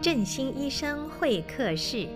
[0.00, 2.06] 振兴医生会客室。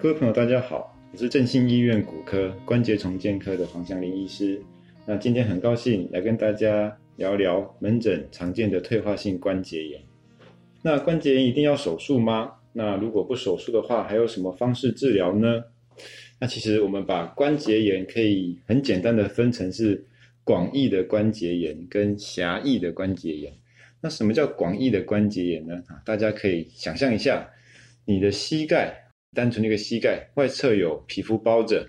[0.00, 4.60] 各位朋友，大家好，我是振兴医院骨科关节重建科的黄祥林医师。
[5.06, 10.02] 那今天很高兴来跟大家聊聊门诊常见的退化性关节炎。
[10.82, 12.54] 那关节炎一定要手术吗？
[12.72, 15.62] 那如果不手术的话，还有什么方式治疗呢？
[16.40, 20.04] 那其实我们把关节炎可以很简单的分成是
[20.42, 23.52] 广义的关节炎跟狭义的关节炎。
[24.00, 25.82] 那什么叫广义的关节炎呢？
[25.88, 27.48] 啊，大家可以想象一下，
[28.04, 28.94] 你的膝盖，
[29.34, 31.88] 单纯的一个膝盖，外侧有皮肤包着，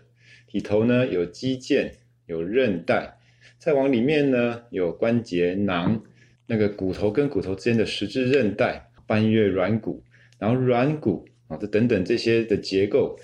[0.52, 1.92] 里头呢有肌腱、
[2.26, 3.18] 有韧带，
[3.60, 6.02] 再往里面呢有关节囊，
[6.48, 10.02] 那个骨头跟骨头之间的十字韧带、半月软骨，
[10.40, 13.20] 然后软骨啊，这等等这些的结构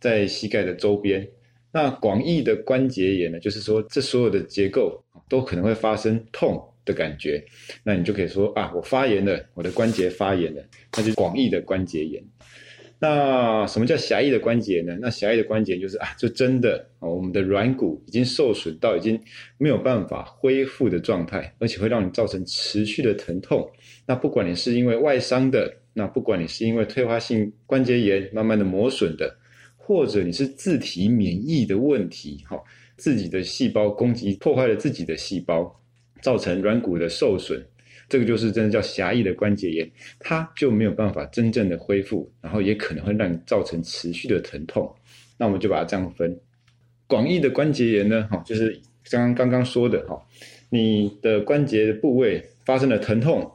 [0.00, 1.28] 在膝盖的周边。
[1.70, 7.44] 那广义的关节炎呢，就是说这所有的结构都可能会发生痛的感觉，
[7.84, 10.64] 那你就可以说啊，我发炎了，我的关节发炎了，
[10.96, 12.24] 那就广义的关节炎。
[13.00, 14.98] 那什么叫狭义的关节炎呢？
[15.00, 19.20] 那狭义的关节就是啊，就真的我们的软骨已经受损到已经
[19.56, 23.70] 没有办法恢复的状态，而且会让你造成持续的疼痛。
[24.04, 29.32] 那不管你是因为外伤的，那不管你是因为退化性关节炎慢慢的磨损的，
[29.76, 32.60] 或者你是自体免疫的问题，哈，
[32.96, 35.72] 自己的细胞攻击破坏了自己的细胞。
[36.20, 37.62] 造成软骨的受损，
[38.08, 44.92] 这个就是真的叫狭义的关节炎，它就没有办法真正的恢复，然后也可能会让你造成持续的疼痛。
[45.36, 46.38] 那我们就把它这样分，
[47.06, 50.20] 广义的关节炎呢，哈，就是刚刚刚刚说的哈，
[50.70, 53.50] 你的关节部位发生了疼痛。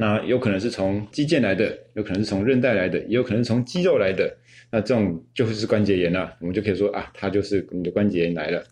[0.00, 4.32] 那有可能是从肌腱来的，有可能是从韧带来的，也有可能是从肌肉来的。
[4.70, 8.62] 那这种就是关节炎了，我们就可以说啊，它就是你的关节炎来了。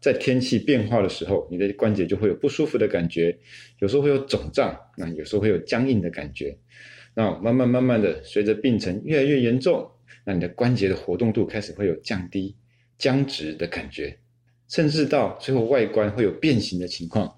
[0.00, 3.36] 在天气变化的时候，你的关节就会有不舒服的感觉，
[3.78, 6.56] 有时候会有肿胀，那有时候会有僵硬的感觉。
[7.14, 9.90] 那慢慢慢慢的，随着病程越来越严重，
[10.24, 12.54] 那你的关节的活动度开始会有降低、
[12.98, 14.16] 僵直的感觉，
[14.68, 17.34] 甚至到最后外观会有变形的情况。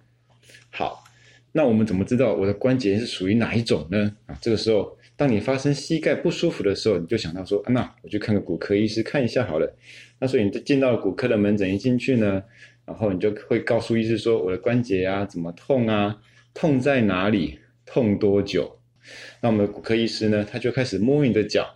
[0.71, 1.05] 好。
[1.53, 4.15] 那我们怎么知道我的关节是属于哪一种呢？
[4.27, 9.71] 啊，这个时候，当你发生膝盖不舒服的时候，你就想到说，啊，那我去看个骨科医师看一下好了。
[10.19, 12.43] 那所以你进到骨科的门诊一进去呢，
[12.87, 16.23] 然后你就会告诉医师说，我的关节啊怎么痛啊，
[16.55, 18.81] 痛在哪里，痛多久？
[19.43, 21.69] 那我们的骨科医师呢，他就开始摸你的脚，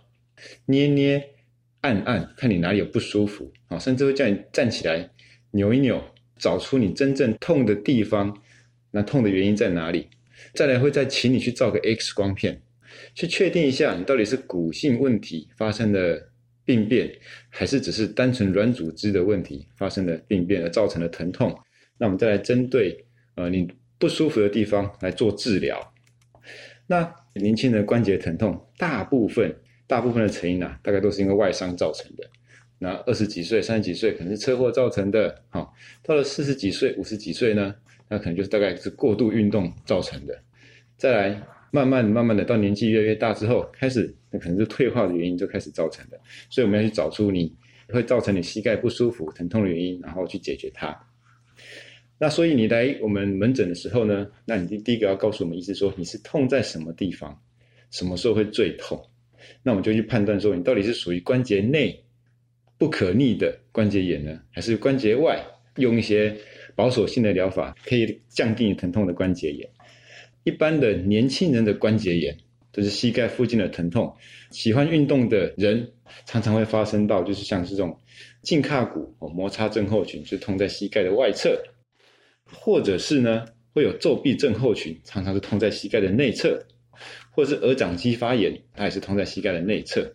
[0.65, 1.23] 捏捏，
[1.81, 5.07] 按按，看你哪里有不舒服啊，甚至会叫你站起来，
[5.51, 6.03] 扭一扭，
[6.39, 8.35] 找出你真正痛的地方。
[8.89, 10.07] 那痛的原因在哪里？
[10.55, 12.63] 再来会再请你去照个 X 光片，
[13.13, 16.29] 去确定一下你到底是骨性问题发生的
[16.63, 17.11] 病变，
[17.49, 21.55] 还是只是单纯软组织的问题发生的病变而造成的疼痛。
[21.97, 25.79] 那我们再来针对呃你不舒服的地方来做治疗。
[26.87, 29.55] 那年轻人关节疼痛，大部分
[29.87, 32.23] 大部分的成因啊，大概都是因为外伤造成的。
[32.77, 35.73] 那二十几岁、三十几岁可能是车祸造成的，好，
[36.03, 37.73] 到了四十几岁、五十几岁呢？
[38.07, 40.37] 那可能就是大概是过度运动造成的，
[40.97, 47.53] 再来慢慢慢慢的到年纪越来越大之后，开始那可能是退化的原因就开始造成的，所以我们要去找出你
[47.89, 50.97] 会造成你膝盖不舒服、疼痛的原因，然后去解决它。
[52.17, 57.37] 那所以你来我们门诊的时候呢，那你第第一个要告诉我们医师说你是痛在什么地方，
[57.91, 59.01] 什么时候会最痛，
[59.63, 62.03] 那我们就去判断说你到底是属于关节内
[62.77, 65.43] 不可逆的关节炎呢，还是关节外
[65.77, 66.35] 用一些。
[66.77, 69.65] 保守性的疗法可以降低你疼痛的关节炎。
[70.45, 72.37] 一般的年轻人的关节炎，
[72.71, 74.15] 就是膝盖附近的疼痛。
[74.51, 75.91] 喜欢运动的人
[76.25, 77.99] 常常会发生到，就是像这种
[78.43, 81.61] 胫髂骨哦摩擦症候群，是痛在膝盖的外侧，
[82.45, 86.57] 或者是呢会有骤壁症候群，常常是痛在膝盖的内侧，
[87.31, 90.09] 或者是鹅掌肌发炎，它也是痛在膝盖的内侧。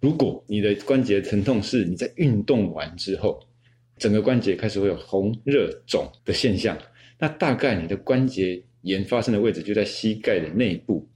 [0.00, 3.38] 如果你的关节疼痛是你在运动完之后。
[3.98, 6.78] 整个关节开始会有红、热、肿的现象，
[7.18, 11.08] 那大概你的关节炎发生的位置就在膝盖的内部，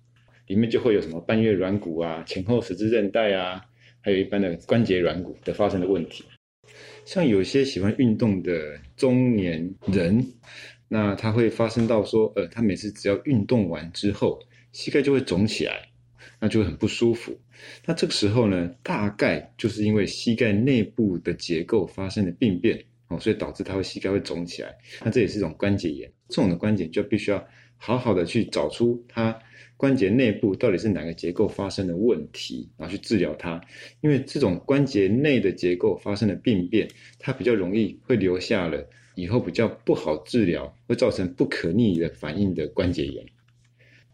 [0.46, 3.64] 里面就会有什么半月软骨啊、前后十字韧带啊，
[4.00, 6.24] 还有一般的关节软骨的发生的问题。
[7.04, 10.24] 像有些喜欢运动的中年人，
[10.88, 14.38] 那他会发生到说，呃，他每次只要运动完之后，
[14.72, 15.88] 膝盖就会肿起来。
[16.38, 17.32] 那就会很不舒服。
[17.86, 24.74] 那这个时候呢，大概就是因为膝盖内部的结构发生了病变哦，所以导致他会膝盖会肿起来。
[25.04, 26.10] 那这也是一种关节炎。
[26.32, 27.46] 这种的关节就必须要
[27.76, 29.38] 好好的去找出它
[29.76, 33.60] 关节内部到底是哪个结构发生的问题，然后去治疗它。
[34.00, 36.88] 因为这种关节内的结构发生了病变，
[37.18, 43.26] 它比较容易会留下了以后比较不好治疗，会造成不可逆的反应的关节炎。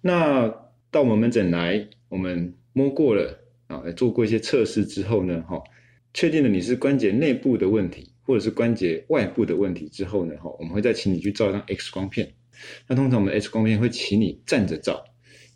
[0.00, 0.48] 那
[0.90, 5.62] 到我们门诊来，我们摸过了啊，做过一些测试之后呢，哈，
[6.14, 12.34] 确定了你是关节内部的问题，或者是关节外部的问题之后呢，哈，我们会再请你去照一张 X 光片。
[12.86, 15.02] 那通常我们 X 光片会请你站着照，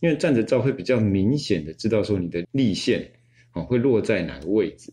[0.00, 3.12] 因为站着照会比较明显的知道说你的力线
[3.52, 4.90] 哦会落在哪个位置。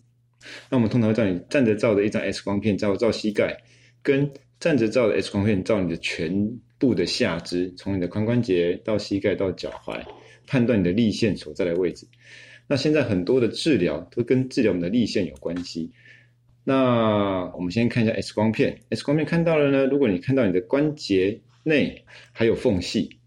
[0.69, 3.63] 那我们通常会叫你站着照的一张 X 光片照照膝盖，
[4.03, 4.29] 跟
[4.59, 10.03] 站着照的 X 光片照你的全部的下肢，从你的髋关节到膝盖到脚踝，
[10.45, 12.05] 判断你的力线所在的位置。
[12.67, 15.91] 那现在很多的治疗都跟治疗我们的力线有关系。
[16.63, 23.17] 那我们先看一下 X 光片，X 光片看到了呢，如果你看到你的关节内还有缝隙，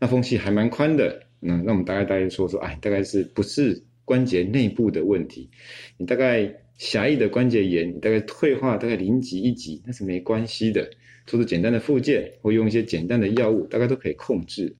[0.00, 5.48] 那缝隙还蛮宽的，嗯，那我们大概大概说说，哎，大概是不是关节内部的问题？
[5.96, 10.90] 你大概狭义的关节炎，你大概退化大概零级一级，那是没关系的，
[11.26, 14.74] 做做简单的复健或用一些简单的药物，大概都可以控制。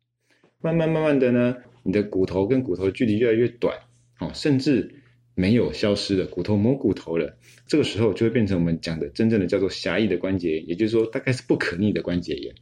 [0.61, 3.77] 慢慢慢慢的呢，你的骨头跟骨头距离越来越短，
[4.19, 4.93] 哦，甚至
[5.39, 7.39] 没有消失的骨头磨骨头了，
[7.69, 12.53] 这个时候就会变成我们讲的真正的叫做狭义的关节炎，也就是说大概是不可逆的关节炎。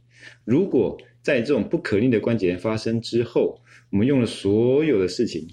[0.45, 3.59] 如果在这种不可逆的关节炎发生之后，
[3.89, 5.47] 我们用了所有的事情，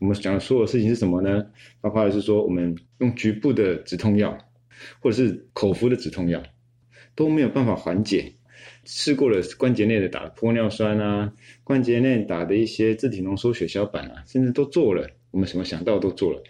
[0.00, 1.44] 我们讲的所有的事情是什么呢？
[1.82, 4.38] 包括是说我们用局部的止痛药，
[5.00, 6.42] 或者是口服的止痛药，
[7.14, 8.32] 都没有办法缓解。
[8.86, 16.42] 试过了关节内的打玻尿酸啊，关节内打的一些自体浓缩血小板啊，甚至都做了，我们什么想到都做了。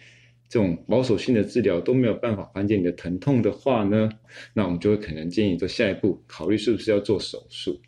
[0.51, 4.11] 这种保守性的治疗都没有办法缓解你的疼痛的话呢，
[4.53, 7.81] 那我们就会可能建议做下一步考虑是不是要做手术。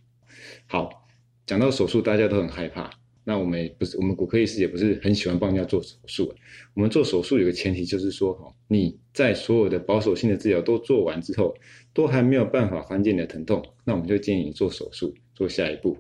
[0.69, 1.09] 好，
[1.45, 2.89] 讲到手术，大家都很害怕。
[3.25, 6.33] 那我们也不是，我们骨科医师也不是很喜欢帮人家做手术。
[6.75, 11.55] 我们做手术有个前提就是说，你在所有的保守性的治疗都做完之后，
[11.93, 15.97] 都还没有办法缓解你的疼痛，那我们就建议你做手术，做下一步。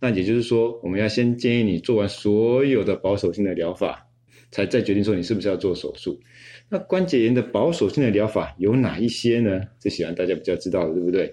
[0.00, 4.09] 那也就是说，我们要先建议你做完所有的保守性的疗法。
[4.50, 6.20] 才再决定说你是不是要做手术。
[6.68, 9.60] 那关节炎的保守性的疗法有哪一些呢？
[9.80, 11.32] 这显然大家比较知道的，对不对？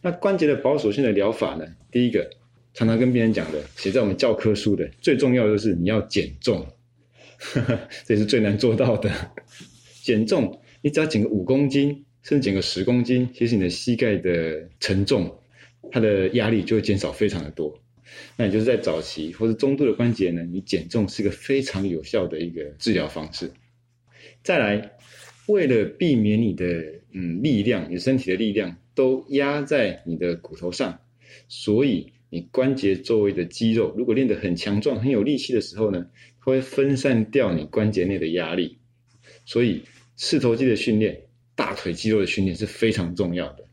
[0.00, 1.64] 那关节的保守性的疗法呢？
[1.90, 2.28] 第一个，
[2.74, 6.66] 常常跟病人讲的，写在我们教科书的，最重要的就是你要减重，
[8.04, 9.10] 这是最难做到的。
[10.02, 15.38] 减重，你只要减个五公斤，甚至减个十公斤，其实你的膝盖的承重，
[15.92, 17.78] 它的压力就会减少非常的多。
[18.36, 23.50] 那也就是在早期或者中度的关节呢，你减重是个非常有效的一个治疗方式。
[24.42, 24.92] 再来，
[25.46, 26.66] 为了避免你的
[27.12, 30.98] 嗯力量，你身体的力量都压在你的骨头上，
[31.48, 36.06] 所以你关节周围的肌肉如果练得很强壮、很有力气的时候呢，
[36.40, 38.78] 它会分散掉你关节内的压力。
[39.44, 39.82] 所以
[40.16, 41.22] 四头肌的训练、
[41.54, 43.64] 大腿肌肉的训练是非常重要的。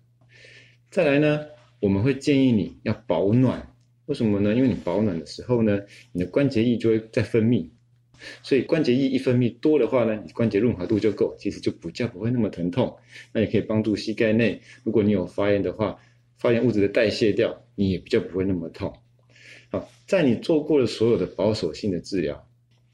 [0.92, 1.46] 再来呢，
[1.80, 3.74] 我们会建议你要保暖。
[4.10, 4.56] 为什么呢？
[4.56, 5.80] 因为你保暖的时候呢，
[6.14, 7.70] 你的关节液就会在分泌，
[8.42, 12.98] 所以关节液一分泌多的话呢，你关节润滑度就够，其实就比较不会那么疼痛。
[13.32, 16.00] 那也可以帮助膝盖内，如果你有发炎的话，
[16.40, 18.92] 发炎物质的代谢掉，你也比较不会那么痛。
[19.70, 22.48] 好，在你做过了所有的保守性的治疗，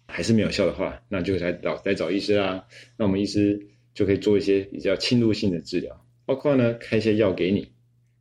[0.07, 2.67] 还是没有效的话，那就来找来找医师啦。
[2.97, 7.71] 那我们医师就可以做一些比较侵入性的治疗，包括呢开一些药给你，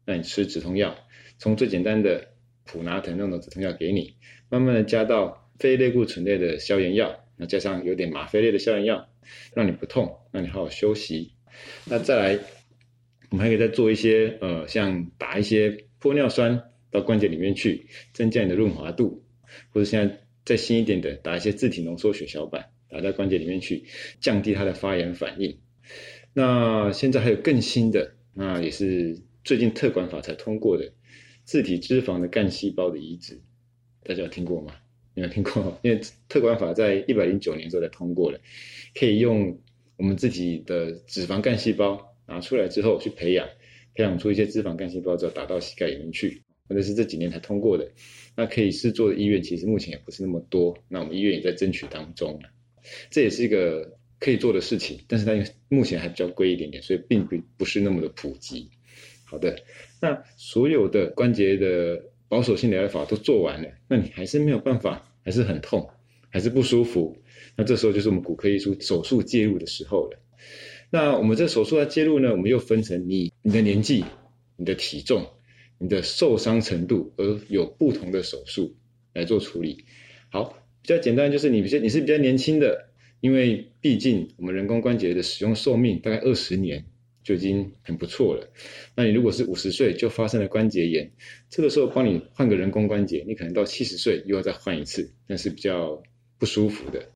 [0.04, 0.94] 让你吃止痛药，
[1.38, 2.28] 从最简单的。
[2.64, 4.16] 普拿疼那种止痛药给你，
[4.48, 9.08] 慢慢的加到非类固醇类的消炎药，那加上有点吗啡类的消炎药，
[9.54, 11.32] 让你不痛，让你好好休息。
[11.84, 12.38] 那再来，
[13.30, 19.24] 我们还可以再做一些，呃，像打一些玻尿酸到关节里面去，增加你的润滑度，
[19.70, 23.84] 或者现在再新一点的，打一些自体浓缩血小板打在关节里面去，
[24.20, 25.58] 降低它的发炎反应。
[26.32, 30.92] 那现在还有更新的，那也是最近特管法才通过的。
[31.44, 33.40] 自体脂肪的干细胞的移植，
[34.02, 34.74] 大家有听过吗？
[35.16, 38.40] 没有听过，因为特管法在一百零九年时候才通过了，
[38.94, 39.56] 可以用
[39.96, 43.46] 我们自己的脂肪干细胞拿出来之后去培养，
[43.94, 47.88] 培养出一些脂肪干细胞之后打到膝盖里面去，或者是这几年才通过的。
[48.34, 52.40] 那可以试做的医院其实目前也不是那么多，那我们医院也在争取当中，
[53.08, 55.32] 这也是一个可以做的事情，但是它
[55.68, 58.68] 目前还比较贵一点点，所以并不不是那么的普及。
[59.24, 59.56] 好的，
[60.00, 65.90] 那所有的关节的保守性疗法都做完了，那你还是没有办法，还是很痛，
[66.30, 67.16] 还是不舒服，
[67.56, 70.18] 那这时候就是我们骨科医术手术介入的时候了。
[70.90, 74.04] 那我们这手术要介入呢，我们又分成你你的年纪、
[74.56, 75.26] 你的体重、
[75.78, 78.76] 你的受伤程度，而有不同的手术
[79.14, 79.84] 来做处理。
[80.30, 82.90] 好，比较简单就是你比较你是比较年轻的，
[83.20, 86.84] 因为毕竟我们人工关节的使用寿命大概二十年。
[87.24, 88.52] 就已经很不错了。
[88.94, 91.10] 那你如果是五十岁就发生了关节炎，
[91.50, 96.00] 这个时候帮你换个人工关节，你可能到七十岁又要再换一次，那是比较
[96.38, 97.10] 不舒服的。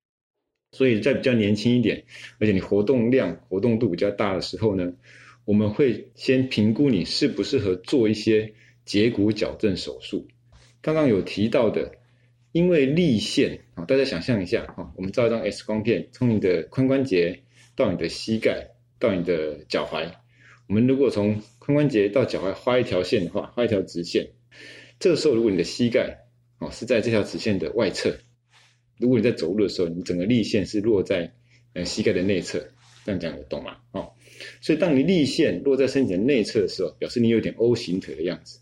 [0.72, 2.04] 所以在比较年轻一点，
[2.38, 4.92] 而且你活动量、活动度比较大的时候呢，
[5.44, 8.52] 我们会先评估你适不适合做一些
[8.84, 10.26] 截骨矫正手术。
[10.82, 11.92] 刚刚有提到的，
[12.52, 17.42] 因为力线啊，大家想象一下啊，我们照一张 X 光片，从你的髋关节
[17.74, 20.12] 到你的膝盖到你的脚踝，
[20.66, 24.28] 我们如果从髋关节到脚踝画一条线的话，画一条直线，
[24.98, 26.26] 这个时候如果你的膝盖
[26.58, 28.16] 哦是在这条直线的外侧。
[29.00, 31.32] 如果你在走路的时候，你整个力线是落在
[31.72, 32.58] 呃膝盖的内侧，
[33.04, 33.76] 这样讲懂吗？
[33.92, 34.10] 哦，
[34.60, 38.58] 所以当你力线落在身体的内侧的时候，表示你有点 O 型腿的样子。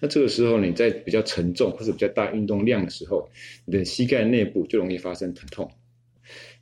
[0.00, 3.28] 那这个时候你在比较沉重或者比较大运动量的时候，
[3.66, 5.70] 你的膝盖内部就容易发生疼痛，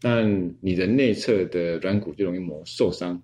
[0.02, 0.22] 那
[0.60, 3.22] 你的内侧的软骨就容易磨受伤。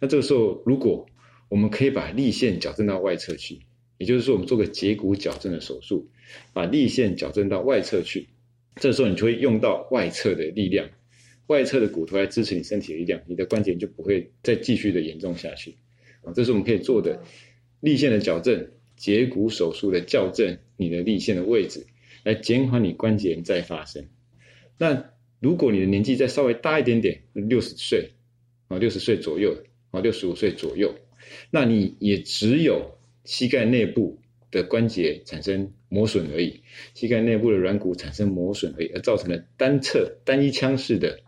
[0.00, 1.06] 那这个时候，如果
[1.48, 3.60] 我们可以把力线矫正到外侧去，
[3.98, 6.08] 也就是说，我们做个截骨矫正的手术，
[6.52, 8.28] 把力线矫正到外侧去。
[8.76, 10.88] 这时候你就会用到外侧的力量，
[11.48, 15.74] 外侧的骨头来支持你身体的力量，你的关节就不会再继续的严重下去。
[16.22, 17.22] 啊，这是我们可以做的
[17.80, 21.86] 力线的矫正、截骨手术的校正你的力线的位置，
[22.22, 24.06] 来减缓你关节再发生。
[24.78, 25.10] 那
[25.40, 28.10] 如果你的年纪再稍微大一点点，六十岁
[28.68, 29.56] 啊，六十岁左右
[29.90, 30.94] 啊，六十五岁左右，
[31.50, 34.18] 那你也只有膝盖内部
[34.50, 36.60] 的关节产生磨损而已，
[36.94, 41.20] 膝盖内部的软骨产生磨损而已，而造成了单侧单一腔式的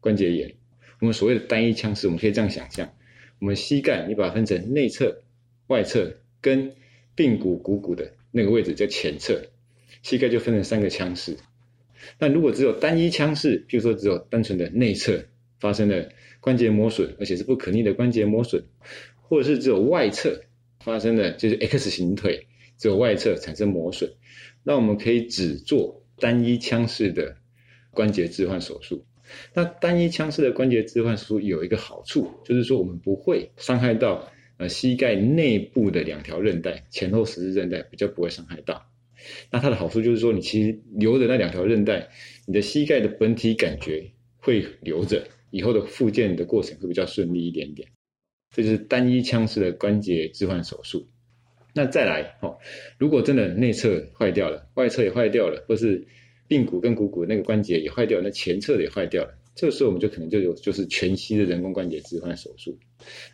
[0.00, 0.52] 关节炎。
[0.98, 2.92] 我们所谓的单一腔式，我们可以这样想象：
[3.38, 5.22] 我们膝盖你把它分成内侧、
[5.68, 6.72] 外侧跟
[7.16, 9.46] 髌骨股骨的那个位置叫前侧，
[10.02, 11.36] 膝盖就分成三个腔式。
[12.18, 15.22] 那如果只有单一腔式，譬如说只有单纯的内侧
[15.58, 16.08] 发生了
[16.40, 18.62] 关节磨损，而且是不可逆的关节磨损，
[19.20, 20.40] 或者是只有外侧
[20.80, 22.46] 发生的就是 X 型腿。
[22.78, 24.10] 只有外侧产生磨损，
[24.62, 27.36] 那我们可以只做单一腔式的
[27.90, 29.04] 关节置换手术。
[29.52, 34.26] 那单一腔式的关节置换手术有一个好处，就是说我们不会伤害到
[34.56, 38.89] 呃膝盖内部的两条韧带，前后十字韧带比较不会伤害到。
[39.50, 42.08] 那它的好处就是说，你其实留着那两条韧带，
[42.46, 47.88] 你的膝盖的本体感觉会留着，以后的复健的过程会比较顺利一点点。
[48.54, 51.06] 这就是单一腔式的关节置换手术。
[51.72, 52.58] 那再来哦，
[52.98, 56.04] 如果真的内侧坏掉了，外侧也坏掉了，或是
[56.48, 62.78] 髌骨跟股骨那个关节也坏掉了，那前侧的也坏掉了，这个时候我们就可能就有就是全息的人工关节置换手术，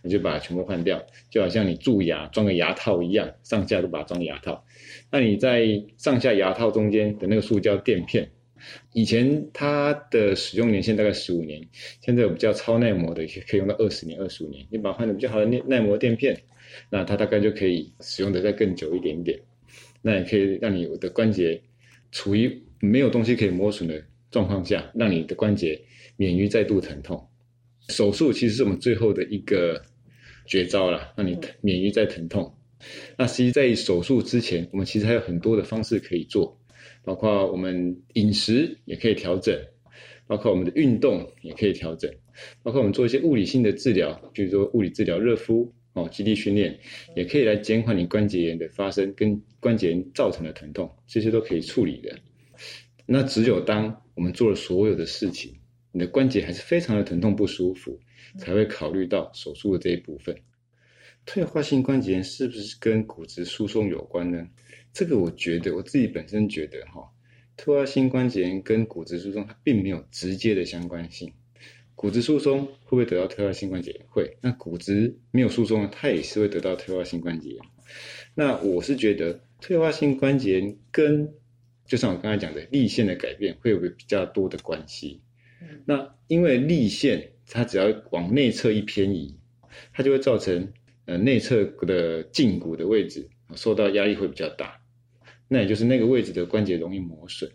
[0.02, 4.64] 你就把它全部换掉，就好像你蛀牙装个牙套一样，上下都把它装牙套。
[5.11, 8.28] 那你在上下牙套中间的那个塑胶垫片，
[8.92, 11.61] 以前它的使用年限大概十五年，
[12.00, 14.66] 现在我们叫超耐磨的，可以用到二十年、二十五年。
[14.70, 16.37] 你把它换的比较好的耐耐磨垫片。
[16.90, 19.40] 那它大概就可以使用的再更久一点点，
[20.02, 21.58] 那也可以让你的关节
[22.11, 25.80] 处于没有东西可以磨损的状况下，让你的关节
[26.16, 27.28] 免于再度疼痛。
[27.88, 29.82] 手术其实是我们最后的一个
[30.46, 32.54] 绝招了，让你免于再疼痛。
[33.16, 36.61] 那实际在手术之前，我们其实还有很多的方式可以做，
[37.04, 39.56] 包括我们饮食也可以调整，
[40.26, 42.12] 包括我们的运动也可以调整，
[42.62, 45.73] 包括我们做一些物理性的治疗，比如说物理治疗、热敷。
[45.96, 46.78] 哦，肌力训练
[47.14, 52.14] 也可以来减缓你关节炎的发生跟关节炎造成的疼痛，这些都可以处理的。
[53.06, 55.54] 那只有当我们做了所有的事情，
[55.96, 57.98] 你的关节还是非常的疼痛不舒服，
[58.38, 60.36] 才会考虑到手术的这一部分。
[61.24, 64.46] 退化性关节炎是不是跟骨质疏松有关呢？
[64.92, 67.00] 这个我觉得我自己本身觉得哈，
[67.56, 71.32] 退化性关节炎跟骨质疏松它并没有直接的相关性。
[71.94, 74.04] 骨质疏松会不会得到退化性关节炎？
[74.10, 74.36] 会。
[74.42, 75.88] 那骨质没有疏松呢？
[75.90, 77.58] 它也是会得到退化性关节炎。
[78.34, 81.32] 那我是觉得退化性关节炎跟，
[81.86, 85.22] 就像我刚才讲的力线的改变，会有个比较多的关系。
[85.85, 89.37] 那因为力线它只要往内侧一偏移，
[89.92, 90.73] 它就会造成
[91.04, 94.80] 呃内侧的胫骨的位置受到压力会比较大。
[95.49, 97.50] 那也就是那个位置的关节容易磨损。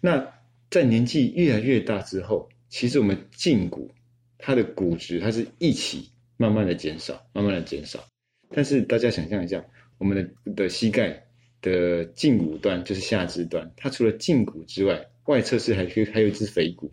[0.00, 0.34] 那
[0.68, 3.94] 在年纪越来越大之后，其实我们胫骨，
[4.36, 8.04] 它的骨质它是一起慢慢的减少，慢慢的减少。
[8.50, 9.64] 但是大家想象一下，
[9.98, 11.24] 我们的的膝盖
[11.62, 16.90] 的胫骨端就是下肢端，它除了胫骨之外，外侧是还可以还有一只腓骨。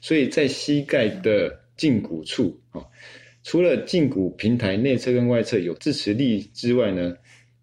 [0.00, 2.84] 所以在膝盖的胫骨处啊，
[3.42, 7.16] 除了胫骨平台内侧跟外侧有支持力之外呢，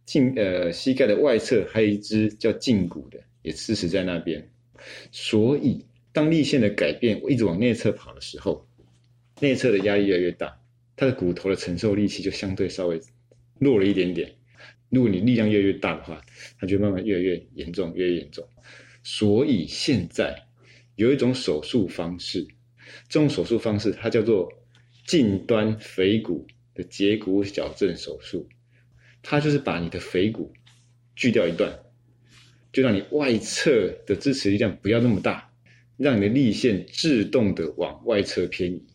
[0.05, 4.49] 胫呃膝盖的外侧还有一只叫胫骨的，也支持在那边。
[5.11, 8.67] 所以当力线的改变，我一直往内侧跑的时候，
[9.39, 10.59] 内侧的压力越来越大，
[10.95, 13.01] 他的骨头的承受力气就相对稍微
[13.59, 14.31] 弱了一点点。
[14.89, 16.21] 如果你力量越来越大的话，
[16.59, 18.47] 它就慢慢越来越严重，越来越严重。
[19.03, 20.46] 所以现在
[20.97, 22.45] 有一种手术方式，
[23.07, 24.51] 这种手术方式它叫做
[25.07, 28.49] 近端腓骨的截骨矫正手术，
[29.23, 30.51] 它就是把你的腓骨
[31.15, 31.79] 锯掉一段，
[32.73, 35.49] 就让你外侧的支持力量不要那么大，
[35.95, 38.85] 让你的力线自动的往外侧偏移。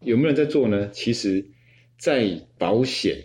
[0.00, 0.90] 有没有人在做呢？
[0.90, 1.46] 其实，
[1.96, 3.22] 在保险。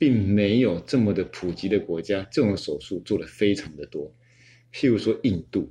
[0.00, 4.10] 并没有这么的普及的国家，这种手术做的非常的多。
[4.72, 5.70] 譬如说印度，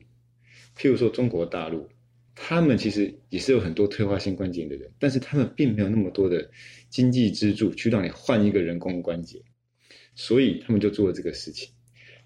[0.80, 1.90] 譬如说中国大陆，
[2.34, 6.50] 他们其实也是有很多退化性关节炎的人，但是他们并没有那么多的
[6.90, 9.44] 经济支柱去让你换一个人工关节，
[10.16, 11.74] 所以他们就做了这个事情。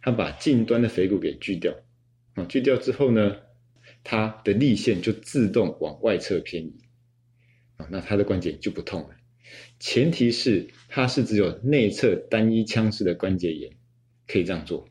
[0.04, 1.74] 他把近端的腓骨给锯掉，
[2.36, 3.38] 啊，锯掉之后呢，
[4.04, 6.76] 他的力线就自动往外侧偏移，
[7.78, 9.16] 啊，那他的关节就不痛了。
[9.80, 13.72] 前提是它是只有内侧单一腔室的关节炎
[14.28, 14.88] 可以这样做，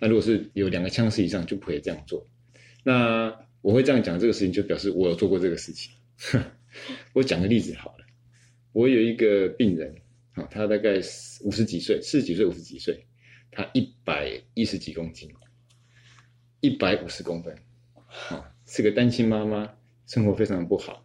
[0.00, 2.26] 那如果是有两个腔室以上就不可以这样做。
[2.84, 5.92] 那我会这样讲这个事情，就表示我有做过这个事情。
[7.14, 8.04] 我讲个例子好了，
[8.72, 9.94] 我有一个病人，
[10.34, 10.98] 啊他大概
[11.42, 13.06] 五十几岁，四十几岁，五十几岁，
[13.50, 15.32] 他一百一十几公斤，
[16.60, 17.56] 一百五十公分，
[18.28, 19.74] 啊是个单亲妈妈，
[20.06, 21.04] 生活非常不好。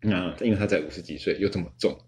[0.00, 1.98] 那因为他在五十几岁又这么重，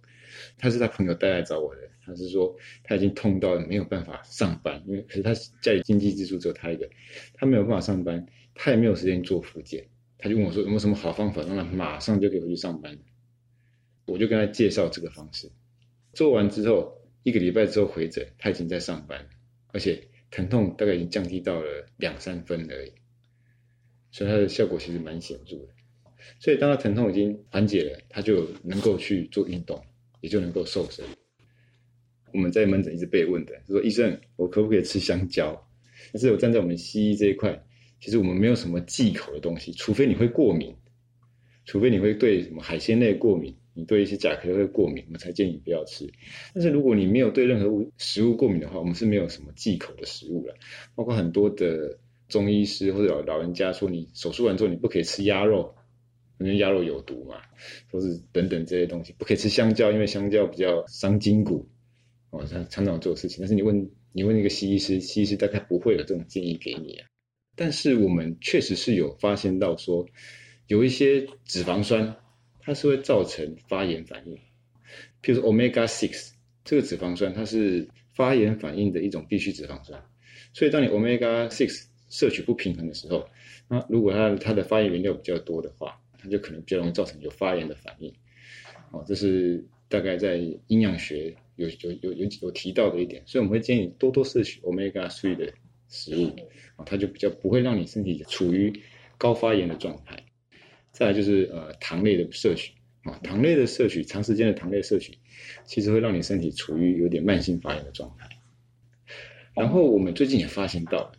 [0.58, 1.80] 他是他朋友带来找我的。
[2.06, 6.88] 他是说他已经痛到没有办法上班，因为可是他家里经济支柱只有他一个，
[7.34, 9.88] 他没有办法上班，他也没有时间做复健。
[10.18, 12.96] 他就问我说有没有什么好方法让他马上就可以回去上班？
[14.06, 15.50] 我就跟他介绍这个方式。
[16.14, 19.28] 做完之后一个礼拜之后回诊，他已经在上班，
[19.68, 22.92] 而且疼痛大概已经降低到了两三分而已，
[24.10, 25.68] 所以他的效果其实蛮显著的。
[26.40, 29.84] 所以，当他疼痛已经缓解了，他就能够去做运动，
[30.20, 31.04] 也就能够瘦身。
[32.36, 35.58] 我们在门诊一直被问的，就说医生，我可不可以吃香蕉？
[36.12, 37.64] 但是我站在我们西医这一块，
[37.98, 40.76] 其实我们没有什么忌口的东西，除非你会过敏，
[41.64, 46.06] 除非你会对什么海鲜类过敏，你对一些甲壳类过敏，我们才建议你不要吃。
[46.52, 50.54] 但是如果你没有对任何物食物过敏的话，我们是没有什么忌口的食物了。
[50.94, 55.74] 包括很多的中医师或者老老人家说，你手术完之后你不可以吃鸭肉。
[56.38, 57.36] 因为鸭肉有毒嘛，
[57.90, 61.66] 或是等等这些东西，不可以吃香蕉，因为香蕉比较伤筋骨。
[62.38, 63.38] 哦，他常常做事情。
[63.40, 67.06] 但是你问你问一个西医师，西医师大概不会有这种建议给你啊。
[67.54, 70.06] 但是我们确实是有发现到说，
[70.66, 72.14] 有一些脂肪酸，
[72.60, 74.36] 它是会造成发炎反应。
[75.22, 76.32] 譬如说 Omega Six
[76.64, 80.04] 这个脂肪酸，它是发炎反应的一种必需脂肪酸。
[80.52, 83.28] 所以当你 Omega Six 摄取不平衡的时候，
[83.68, 88.12] 那如果它它的发炎原料比较多的话，它就可能比较容易造成有发炎的反应，
[88.90, 90.36] 哦，这是大概在
[90.68, 95.52] 营养学有有有有有提到的一点，所以我们会建议多多摄取 Omega three 的
[95.88, 96.34] 食物，
[96.76, 98.72] 啊，它就比较不会让你身体处于
[99.18, 100.24] 高发炎的状态。
[100.92, 105.18] 再来就是呃糖类的摄取，啊，糖类的摄取，长时间的糖类摄取，
[105.64, 108.28] 其实会让你身体处于有点慢性发炎的状态。
[109.54, 111.12] 然后我们最近也发现到，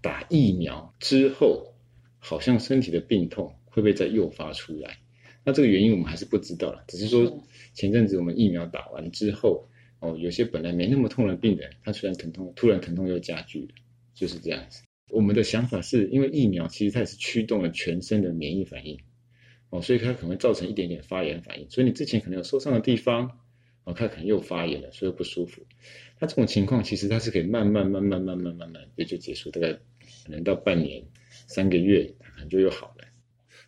[0.00, 1.74] 打疫苗之后，
[2.18, 3.54] 好像身体的病痛。
[3.74, 4.98] 会不会再诱发出来？
[5.42, 6.84] 那这个原因我们还是不知道了。
[6.86, 7.42] 只是说
[7.72, 9.66] 前阵子我们疫苗打完之后，
[10.00, 13.74] 哦，有些本来没那么痛的病人，他突然疼痛，突然疼痛又加剧了，
[14.14, 14.82] 就是这样子。
[15.10, 18.98] 我们的想法是因为疫苗其实它也是驱动了全身的免疫反应，
[19.70, 21.70] 哦，所以它可能会造成一点点发炎反应。
[21.70, 23.30] 所以你之前可能有受伤的地方，
[23.84, 25.62] 哦，它可能又发炎了，所以不舒服。
[26.18, 31.04] 那这种情况其实它是可以慢慢、慢慢、慢慢、慢慢也就结束，大概可能到半年、
[31.46, 33.04] 三个月，可能就又好了。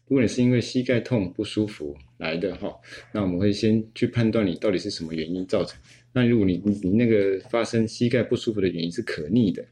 [0.08, 2.72] 如果你是因为膝盖痛不舒服来的哈，
[3.12, 5.80] 那我们会先去判断你到底是什么原因造成。
[6.16, 9.62] 那如果你你你那个发生膝盖不舒服的原因是可逆的，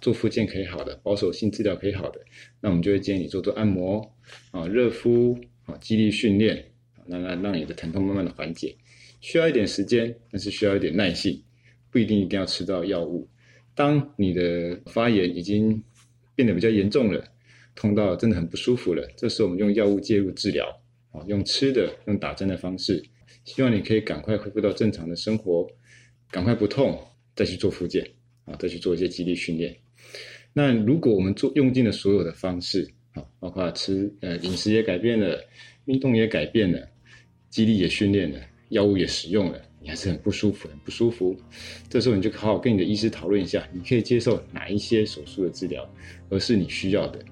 [0.00, 2.18] 做复健可以好的，保守性治疗可以好的，
[2.62, 4.00] 那我们就会建议你做做按摩
[4.52, 6.56] 啊、热敷啊、肌力训练
[6.94, 8.74] 啊，那那让你的疼痛慢慢的缓解。
[9.20, 11.42] 需要一点时间，但是需要一点耐性，
[11.90, 13.28] 不一定一定要吃到药物。
[13.74, 15.82] 当你的发炎已经
[16.34, 17.22] 变得比较严重了。
[17.74, 20.66] 痛到真的很不舒服了，这时候我们用药物介入治疗，
[21.12, 23.04] 啊，用吃的、用打针的方式，
[23.46, 25.66] 希望你可以赶快恢复到正常的生活，
[26.30, 26.98] 赶快不痛，
[27.34, 28.04] 再去做复健，
[28.44, 29.74] 啊，再去做一些肌力训练。
[30.52, 35.40] 那如果我们做用尽了所有的方式，啊，包括吃，呃，饮食也改变了，
[35.84, 36.86] 运动也改变了，
[37.48, 41.36] 肌力也训练了，药物也使用了，你还是很不舒服，很不舒服。
[41.88, 45.88] 这时候你就好好跟你的医师讨论一下，你可以接受哪一些手术的治疗，
[46.30, 47.24] 而是你需要的。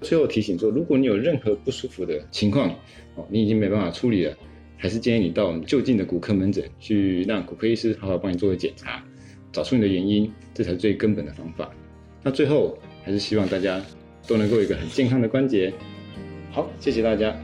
[0.00, 2.70] 最后提醒说，如果你有任何不舒服的情况，
[3.14, 4.36] 哦，你已经没办法处理了，
[4.80, 9.04] 还是建议你到我们就近的骨科门诊去，让骨科医师好好帮你做个检查，
[9.52, 11.70] 找出你的原因，这才是最根本的方法。
[12.22, 13.80] 那最后还是希望大家
[14.26, 15.70] 都能够有一个很健康的关节。
[16.50, 17.38] 好，谢谢大家。